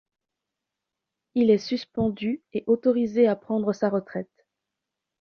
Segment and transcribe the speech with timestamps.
[1.35, 4.47] Il est suspendu et autorisé à prendre sa retraite.